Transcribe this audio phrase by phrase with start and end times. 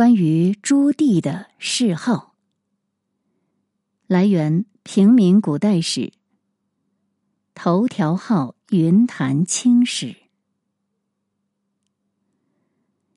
[0.00, 2.32] 关于朱棣的谥号，
[4.06, 6.14] 来源：平民古代史。
[7.54, 10.16] 头条号：云谈青史。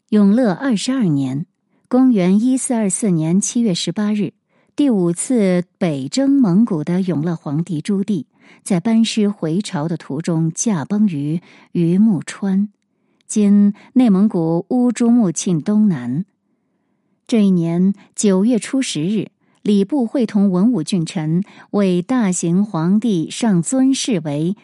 [0.09, 1.45] 永乐二十二年，
[1.87, 4.33] 公元一四二四年七月十八日，
[4.75, 8.25] 第五次北征蒙古的永乐皇帝朱棣，
[8.61, 11.41] 在班师回朝的途中驾崩于
[11.71, 12.67] 榆木川，
[13.25, 16.25] 今内蒙古乌珠穆沁东南。
[17.33, 19.31] 这一年九月初十日，
[19.63, 21.41] 礼部会同文武俊臣
[21.71, 24.55] 为大行皇帝上尊谥为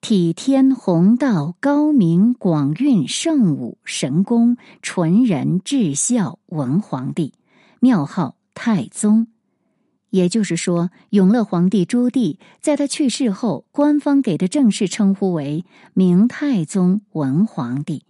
[0.00, 7.32] 体天弘道高明广运圣武神功纯仁至孝文皇帝，
[7.78, 9.28] 庙号太宗。
[10.10, 15.64] 也就是说，永乐皇帝朱棣在他去世后，官方给的正式称呼为
[15.94, 18.02] 明太宗文皇帝。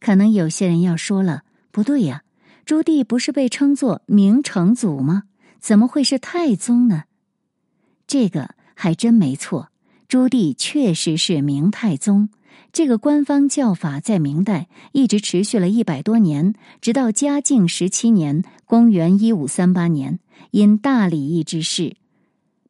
[0.00, 2.24] 可能有些人要说了，不对呀。
[2.64, 5.24] 朱棣不是被称作明成祖吗？
[5.60, 7.04] 怎么会是太宗呢？
[8.06, 9.68] 这个还真没错，
[10.08, 12.28] 朱棣确实是明太宗。
[12.72, 20.20] 这个官方叫法在明代一直持续了一百多年，直到嘉靖十七年（公元一五三八年），
[20.52, 21.96] 因大礼义之事，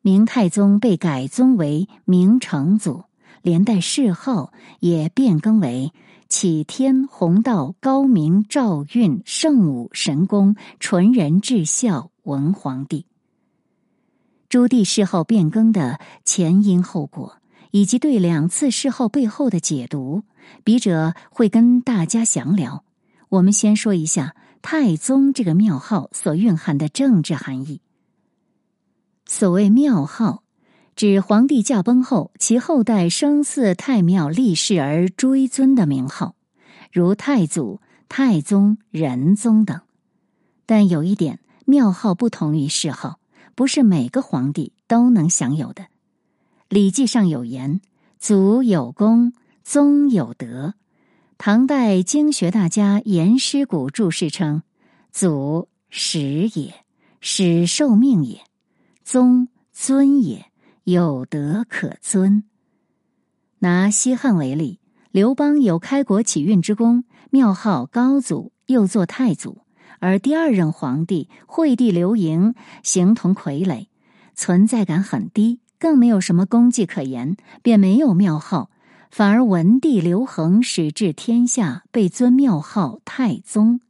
[0.00, 3.04] 明太宗被改宗为明成祖，
[3.42, 5.92] 连带谥号也变更为。
[6.32, 13.04] 启天弘道高明诏运圣武神功纯仁至孝文皇帝。
[14.48, 17.36] 朱棣谥号变更的前因后果，
[17.70, 20.22] 以及对两次事后背后的解读，
[20.64, 22.82] 笔者会跟大家详聊。
[23.28, 27.82] 我们先说一下太宗这个庙号所蕴含的政治含义。
[29.26, 30.41] 所谓庙号，
[30.94, 36.36] 指皇帝驾崩后，其后代生祀太庙立誓而追尊的名号，
[36.92, 39.80] 如太祖、太宗、仁宗等。
[40.66, 43.18] 但有一点，庙号不同于谥号，
[43.54, 45.82] 不是每个皇帝都能享有的。
[46.68, 47.80] 《礼记》上有言
[48.20, 49.32] ：“祖有功，
[49.64, 50.74] 宗有德。”
[51.38, 54.62] 唐代经学大家颜师古注释称
[55.10, 56.72] ：“祖始也，
[57.20, 58.38] 始受命也；
[59.02, 60.46] 宗尊也。”
[60.84, 62.42] 有德可尊。
[63.60, 64.80] 拿西汉为例，
[65.12, 69.58] 刘邦有开国启运之功，庙号高祖，又作太祖；
[70.00, 73.86] 而第二任皇帝惠帝刘盈形同傀儡，
[74.34, 78.70] 存在感很低，更没有什么功绩可言，便没有庙号。
[79.08, 83.80] 反而文帝刘恒始治天下，被尊庙号太宗。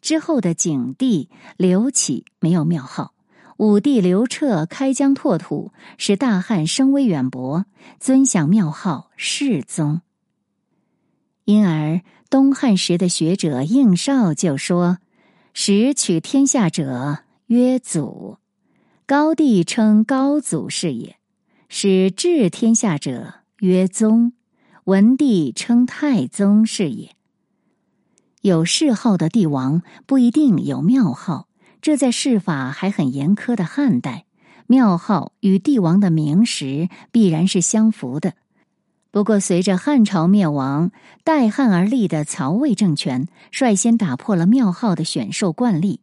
[0.00, 3.15] 之后的景帝刘启没有庙号。
[3.58, 7.64] 武帝刘彻开疆拓土，使大汉声威远播，
[7.98, 10.02] 尊享庙号世宗。
[11.44, 14.98] 因而东汉时的学者应绍就说
[15.54, 18.36] ：“始取天下者曰祖，
[19.06, 21.14] 高帝称高祖是也；
[21.70, 24.34] 使治天下者曰宗，
[24.84, 27.16] 文帝称太宗是也。”
[28.42, 31.48] 有谥号的帝王不一定有庙号。
[31.80, 34.24] 这在谥法还很严苛的汉代，
[34.66, 38.34] 庙号与帝王的名实必然是相符的。
[39.12, 40.90] 不过，随着汉朝灭亡，
[41.24, 46.00] 代汉而立的曹魏政权率先打破了庙号的选授惯例，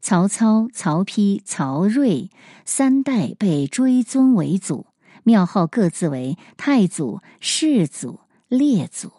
[0.00, 2.30] 曹操、曹丕、曹睿
[2.64, 4.86] 三代被追尊为祖，
[5.22, 9.12] 庙号各自为太祖、世祖、列祖，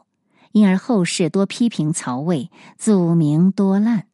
[0.51, 4.06] 因而后世多批评曹魏祖名多滥。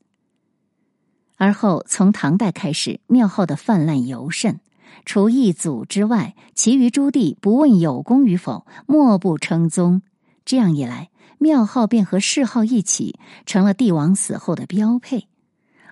[1.44, 4.62] 而后，从唐代开始，庙号的泛滥尤甚。
[5.04, 10.02] 除一祖之外，其余诸帝不问有功与否，莫不称宗。
[10.46, 11.10] 这样一来，
[11.40, 15.28] 庙号便和谥号一起，成了帝王死后的标配。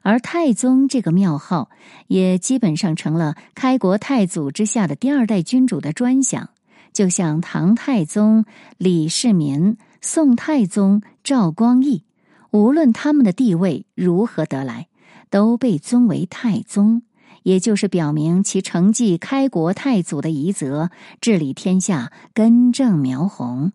[0.04, 1.70] 而太宗这个庙号，
[2.08, 6.52] 也基本上成了开国太祖之下的第二代君主的专享。
[6.94, 8.46] 就像唐太宗
[8.78, 12.06] 李世民、宋太宗赵光义，
[12.52, 14.88] 无论他们的地位如何得来。
[15.32, 17.02] 都被尊为太宗，
[17.42, 23.72] 也就是表明其承继开国太祖的遗泽，治理天下，根正苗红。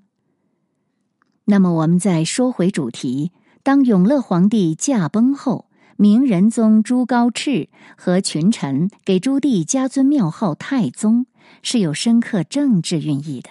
[1.47, 3.33] 那么，我们再说回主题：
[3.63, 11.27] 当永乐皇帝驾崩后，明仁宗朱高炽和群臣给朱棣加尊庙号太宗，
[11.63, 13.51] 是有深刻政治寓意的。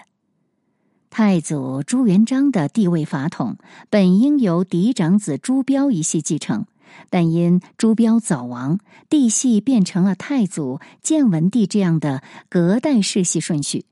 [1.10, 3.58] 太祖朱元璋的地位法统，
[3.90, 6.66] 本应由嫡长子朱标一系继承。
[7.10, 8.80] 但因朱标早亡，
[9.10, 13.86] 帝系变成了太祖建文帝这样的隔代世系顺序。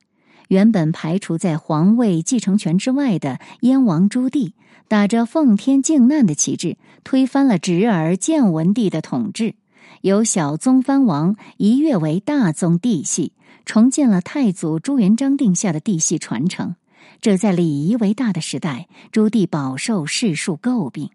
[0.49, 4.51] 原本排除在皇位继承权之外的燕王朱棣，
[4.87, 9.55] 打着奉天靖难的旗帜，推翻了侄儿建文帝的统治，
[10.01, 13.31] 由小宗藩王一跃为大宗帝系，
[13.65, 16.75] 重建了太祖朱元璋定下的帝系传承。
[17.21, 21.09] 这在礼仪为大的时代，朱棣饱受世数诟病。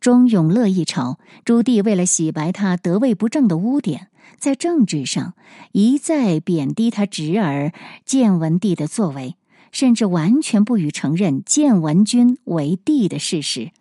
[0.00, 4.08] 中永乐一朝，朱棣为了洗白他得位不正的污点，
[4.38, 5.34] 在政治上
[5.72, 7.74] 一再贬低他侄儿
[8.06, 9.36] 建文帝的作为，
[9.72, 13.72] 甚至完全不予承认建文君为帝的事实。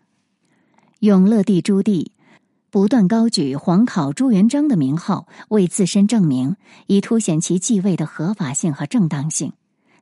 [0.99, 2.07] 永乐帝朱棣
[2.69, 6.57] 不断高举皇考朱元璋的名号，为自身证明，
[6.87, 9.53] 以凸显其继位的合法性和正当性。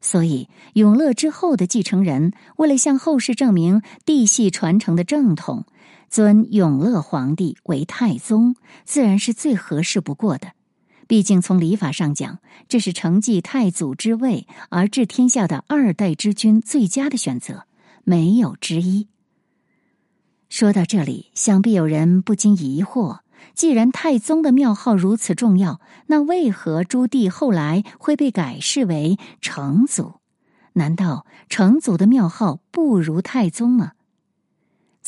[0.02, 5.66] 所以，永乐之后的继承人为了向后世证明帝系传承的正统。
[6.10, 8.56] 尊永乐皇帝为太宗，
[8.86, 10.54] 自然是最合适不过的。
[11.08, 17.64] 毕竟从礼法上讲，这是承继太祖之位而治天下的二代之君最佳的选择，
[18.04, 19.08] 没有之一。
[20.50, 23.20] 说到这里，想必有人不禁疑惑：
[23.54, 30.16] 既然太宗的庙号如此重要，那为何朱棣后来会被改谥为成祖？
[30.74, 33.94] 难道成祖的庙号不如太宗吗？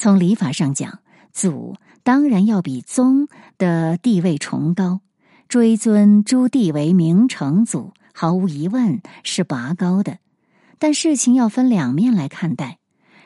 [0.01, 1.00] 从礼法上讲，
[1.34, 5.01] 祖当然要比宗的地位崇高，
[5.50, 10.19] 追尊朱棣为明成祖，毫无疑问是拔高的。
[10.78, 12.80] 但事情要分两面来看待，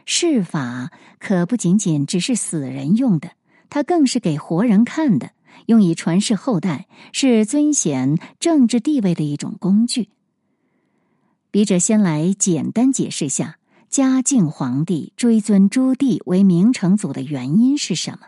[0.08, 0.90] 谥法
[1.20, 3.34] 可不仅仅只是死人用的，
[3.70, 5.30] 它更是给活人看的，
[5.68, 10.10] 用以传世后代，是尊显政治地位的一种工具。
[11.52, 13.58] 笔者先来简单解释下。
[13.94, 18.22] 嘉靖皇帝追尊朱棣为明成祖的原因是什么？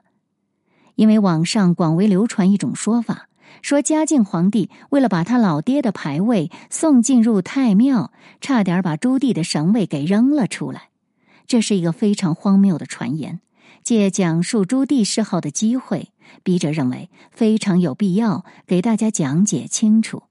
[0.94, 3.30] 因为网上广为流传一种说法，
[3.64, 10.90] 说嘉靖皇帝为了把他老爹的牌位送进入太庙，差点把朱棣的神位给扔了出来。
[11.48, 13.40] 这是一个非常荒谬的传言。
[13.82, 16.10] 借讲述朱棣嗜好的机会，
[16.44, 20.22] 笔者认为非常有必要给大家讲解清楚。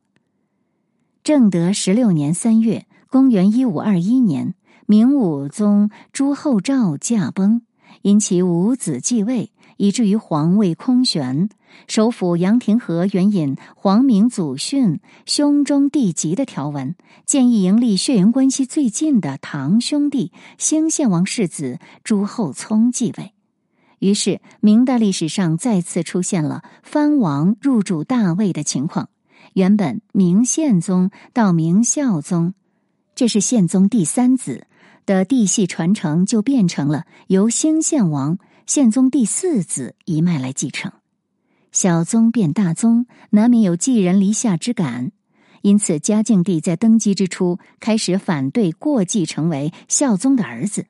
[1.25, 4.55] 正德十六年三月，公元一五二一年。
[4.87, 7.63] 明武宗朱厚照驾崩，
[8.03, 11.49] 因其无子继位，以至于皇位空悬。
[11.89, 16.95] 首辅杨廷和援引皇明祖训兄终弟及的条文，
[17.25, 23.33] 建议迎立血缘关系最近的堂兄弟兴献王世子朱厚熜继位。
[24.01, 29.09] 于是，明代历史上再次出现了藩王入主大位的情况。
[29.55, 32.53] 原本明宪宗到明孝宗，
[33.15, 34.67] 这是宪宗第三子。
[35.07, 40.93] 的帝系传承就变成了由兴献王宪宗第四子一脉来继承，
[41.73, 45.13] 小宗变大宗，难免有寄人篱下之感。
[45.61, 50.87] 因此，嘉靖帝在登基之初开始反对过继成为孝宗的儿子，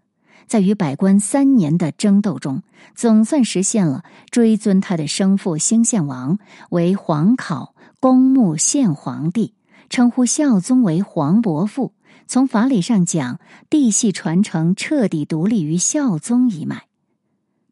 [0.46, 2.62] 在与百官三年的争斗中，
[2.94, 6.38] 总算实现了追尊他的生父兴献王
[6.70, 9.54] 为皇考公墓献皇帝，
[9.88, 11.92] 称呼孝宗为皇伯父。
[12.26, 13.38] 从法理上讲，
[13.70, 16.86] 帝系传承彻底独立于孝宗一脉。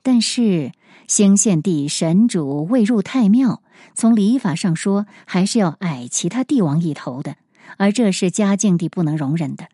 [0.03, 0.73] 但是
[1.07, 3.63] 兴献帝神主未入太庙，
[3.95, 7.37] 从礼法上说，还是要矮其他帝王一头的，
[7.77, 9.69] 而这是嘉靖帝不能容忍的。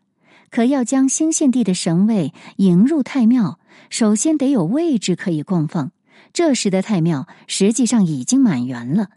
[0.51, 3.59] 可要将兴献帝的神位迎入太庙，
[3.91, 5.91] 首先得有位置可以供奉。
[6.33, 9.09] 这时的太庙实际上已经满员了。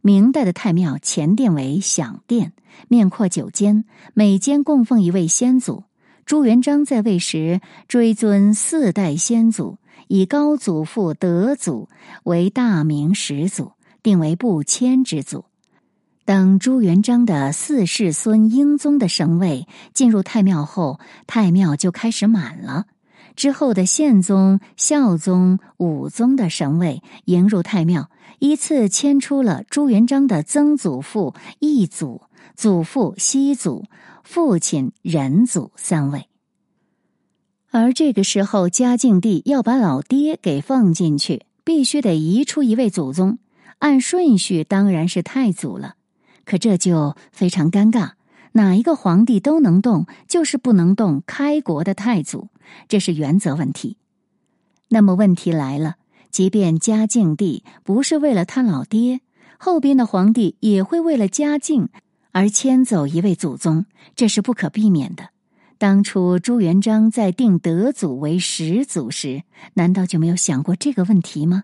[0.00, 2.52] 明代的太庙前殿为享殿，
[2.88, 5.84] 面阔九间，每间供奉一位先祖。
[6.24, 9.78] 朱元璋在位时追尊四代先祖，
[10.08, 11.88] 以高祖父德祖
[12.24, 15.46] 为大明始祖，定为不迁之祖。
[16.24, 22.84] 等朱元璋的四世孙英宗的神位进入太庙后，太庙就开始满了。
[23.36, 32.22] 之后的宪宗、孝宗、武宗的神位迎入太庙，依次迁出了朱元璋的曾祖父义祖、
[32.54, 33.84] 祖父熹祖、
[34.24, 36.26] 父亲仁祖三位。
[37.70, 43.38] 而这个时候，嘉靖帝要把老爹给放进去，必须得移出一位祖宗，
[43.78, 45.94] 按顺序当然是太祖了。
[46.44, 48.12] 可这就非常尴尬。
[48.58, 52.48] 哪一个皇帝都能动，就是不能动开国的太祖，
[52.88, 53.98] 这是原则问题。
[54.88, 55.94] 那么问题来了，
[56.32, 59.20] 即便嘉靖帝不是为了他老爹，
[59.60, 61.88] 后边的皇帝也会为了嘉靖
[62.32, 63.86] 而迁走一位祖宗，
[64.16, 65.28] 这是不可避免的。
[65.78, 71.62] 当初朱元璋在定德祖为始祖时，难道就没有想过这个问题吗？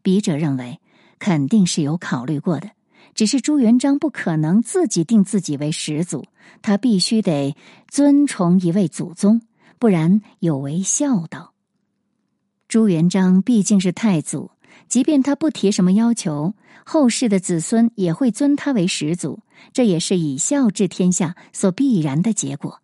[0.00, 0.78] 笔者认为，
[1.18, 2.70] 肯定是有考虑过的。
[3.14, 6.24] 只是朱元璋不可能自己定自己为始祖，
[6.62, 7.54] 他必须得
[7.88, 9.42] 尊崇一位祖宗，
[9.78, 11.52] 不然有违孝道。
[12.68, 14.50] 朱元璋毕竟是太祖，
[14.88, 19.40] 即便他不提什么要求，后世的子孙也会尊他为始祖，
[19.72, 22.80] 这也是以孝治天下所必然的结果。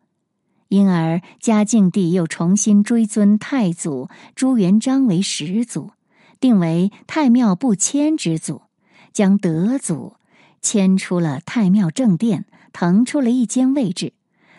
[0.68, 5.92] 因而，嘉靖帝又重新追尊太祖朱元璋为始祖，
[6.40, 8.62] 定为太庙不迁之祖，
[9.16, 10.12] 将德祖
[10.60, 12.44] 迁出了太庙正殿，
[12.74, 14.12] 腾出了一间位置。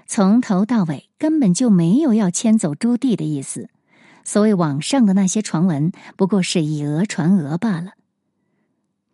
[0.08, 3.70] 从头到尾根本就没有要迁走朱棣的意思。
[4.24, 7.92] 所谓网上的那些传闻，不过是以讹传讹罢了。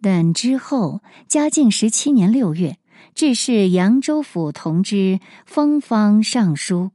[0.02, 2.78] 但之后，嘉靖十七年六月。
[3.14, 6.92] 致仕扬州府同知封方尚书，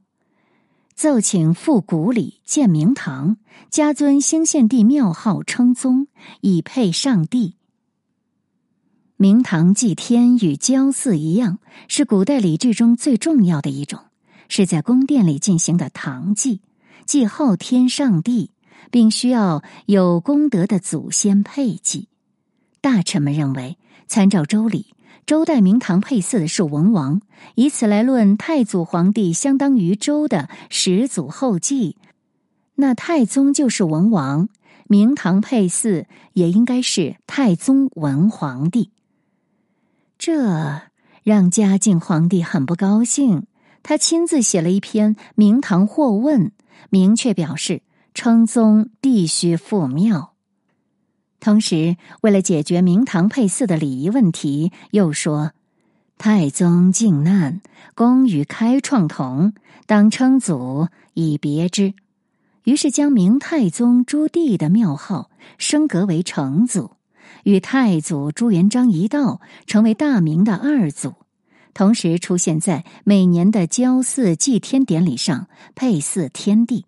[0.95, 3.37] 奏请复古礼建明堂，
[3.69, 6.07] 加尊兴献帝庙号称宗，
[6.41, 7.58] 以配上帝。
[9.21, 11.59] 明堂祭天与郊祀一样，
[11.89, 13.99] 是古代礼制中最重要的一种，
[14.47, 16.61] 是在宫殿里进行的堂祭，
[17.05, 18.51] 祭昊天上帝，
[18.89, 22.07] 并需要有功德的祖先配祭。
[22.79, 24.85] 大臣们认为，参照周礼。
[25.25, 27.19] 周代明堂配祀的是文王，
[27.55, 31.97] 以此来论太祖皇帝相当于周的始祖后继，
[32.75, 34.47] 那太宗就是文王，
[34.87, 38.91] 明堂配祀也应该是太宗文皇帝。
[40.19, 40.81] 这
[41.23, 43.47] 让嘉靖皇帝很不高兴，
[43.81, 46.47] 他亲自写了一篇《明堂或问》，
[46.89, 47.81] 明确表示
[48.13, 50.33] 称宗必须复庙。
[51.39, 55.53] 同时，为了解决明堂配祀的礼仪问题，又说
[56.19, 57.61] ：“太宗靖难，
[57.95, 59.53] 公与开创同，
[59.85, 61.93] 当称祖以别之。”
[62.65, 66.91] 于是将明太宗朱棣的庙号升格为成祖，
[67.43, 71.13] 与太祖朱元璋一道，成为大明的二祖。
[71.73, 76.85] 同时出现在每年的郊祀祭天典礼上，配祀天地。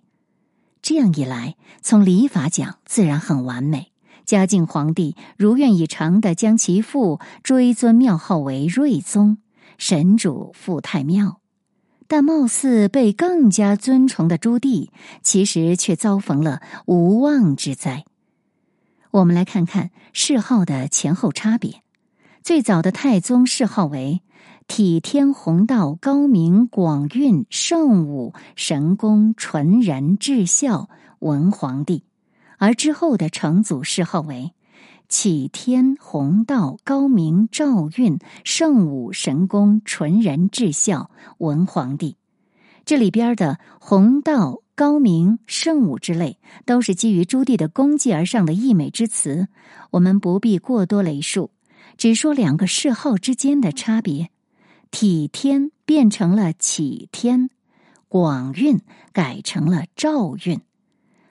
[0.81, 3.91] 这样一来，从礼法讲，自然很完美。
[4.25, 9.37] 嘉靖皇帝如愿以偿的将其父追尊庙号为睿宗，
[9.77, 11.39] 神主赴太庙，
[12.07, 14.89] 但貌似被更加尊崇的朱棣，
[15.21, 18.05] 其实却遭逢了无妄之灾。
[19.11, 21.83] 我们来看看谥号的前后差别。
[22.43, 24.21] 最早的太宗谥号为
[24.67, 30.89] 体天弘道高明广运圣武神功纯仁至孝
[31.19, 32.03] 文皇帝。
[32.57, 34.53] 而之后的成祖谥号为
[35.09, 42.15] 启天弘道高明赵运圣武神功纯仁至孝文皇帝，
[42.85, 49.47] 这里边的弘道高明圣武之类，都是基于朱棣的功绩而上的溢美之词，
[49.91, 51.51] 我们不必过多累述，
[51.97, 54.29] 只说两个谥号之间的差别：
[54.89, 57.49] 体天变成了启天，
[58.07, 58.79] 广运
[59.13, 60.59] 改成了赵运。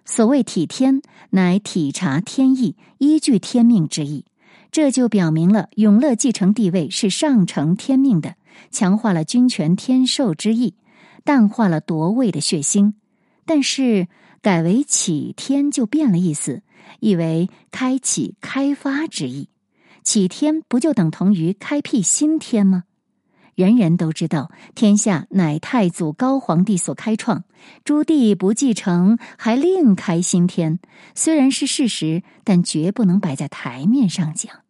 [0.05, 4.25] 所谓体天，乃体察天意、依据天命之意，
[4.71, 8.37] 这就表明了永乐继承帝位是上承天命的，
[8.71, 10.75] 强化了君权天授之意，
[11.25, 12.93] 淡化了夺位的血腥。
[13.53, 14.07] 但是
[14.43, 16.63] 改为启天就变了意思，
[17.01, 19.49] 意为开启、开发之意。
[20.05, 22.85] 启天不就等同于开辟新天吗？
[23.57, 27.43] 人人都知道，天下乃太祖高皇帝所开创，
[27.83, 30.79] 朱棣不继承，还另开新天。
[31.17, 34.61] 虽然是事实，但绝不能摆在台面上讲。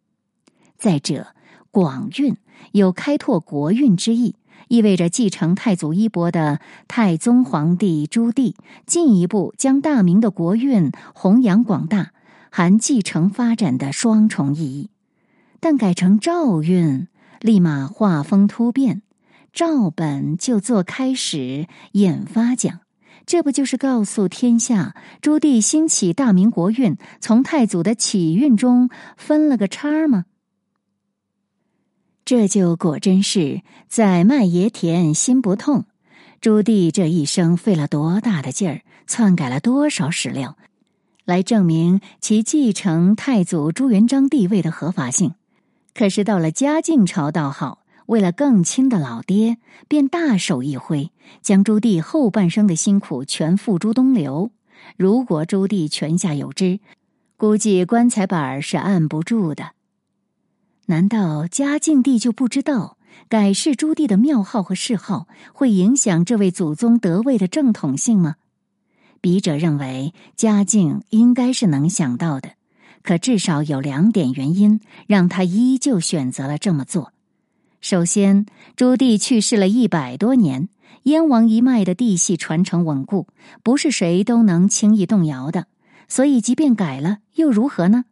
[0.79, 1.35] 再者，
[1.71, 2.35] 广运
[2.73, 4.37] 有开拓国运之意，
[4.71, 8.55] 意味着继承太祖衣钵的太宗皇帝朱棣，
[8.87, 12.12] 进一步将大明的国运弘扬广大，
[12.53, 14.91] 含继承发展的双重意义。
[15.59, 17.09] 但改成赵运。
[17.41, 19.00] 立马画风突变，
[19.50, 22.81] 赵本就做开始演发讲，
[23.25, 30.27] 这不就是告诉天下，朱棣兴起大明国运，从太祖的起运中分了个叉吗？
[32.31, 35.87] 这就果真是在麦野田心不痛。
[36.41, 40.57] 朱棣这一生费了多大的劲儿，篡改了多少史料，
[41.25, 45.35] 来证明其继承太祖朱元璋帝位的合法性。
[45.93, 49.57] 可是到了嘉靖朝倒好，为了更亲的老爹，
[49.89, 51.11] 便大手一挥，
[51.43, 54.53] 将朱棣后半生的辛苦全付诸东流。
[54.97, 56.79] 如果朱棣泉下有知，
[57.37, 59.73] 估计棺材板是按不住的。
[60.90, 62.97] 难道嘉靖帝就不知道
[63.28, 68.35] 改世朱棣的庙号和谥号会影响这位祖宗得位的正统性吗？
[69.20, 72.50] 笔者认为，嘉靖应该是能想到的。
[73.04, 77.12] 可至少有两点原因让他依旧选择了这么做。
[77.80, 80.68] 首先，朱棣去世了一百多年，
[81.04, 83.28] 燕王一脉的帝系传承稳固，
[83.62, 85.68] 不是谁都能轻易动摇的。
[86.09, 88.06] 所以即便改了又如何呢？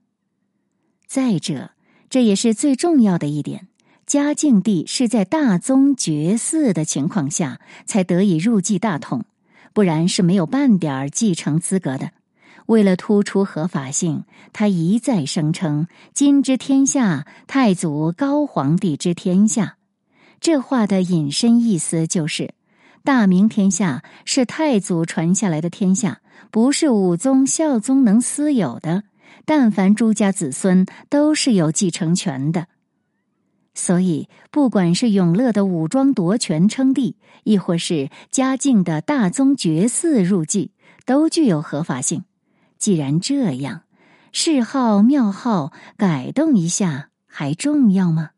[1.09, 1.73] 再者，
[2.11, 3.69] 这也是最重要的一点：
[4.07, 9.25] 嘉靖帝是在大宗绝嗣的情况下才得以入继大统，
[9.75, 12.13] 不然是没有半点继承资格的。
[12.67, 19.77] 为了突出合法性，他一再声称“今之天下，太祖高皇帝之天下”。
[20.41, 22.55] 这话的引申意思就是，
[23.05, 29.05] 大明天下是太祖传下来的天下，不是武宗、孝宗能私有的。
[29.45, 32.67] 但凡朱家子孙都是有继承权的。
[33.75, 40.73] 所以，不管是永乐的武装夺权称帝，亦或是嘉靖的大宗绝嗣入继，
[41.07, 42.25] 都具有合法性。
[42.77, 43.83] 既然这样，
[44.33, 48.31] 谥号庙号改动一下还重要吗？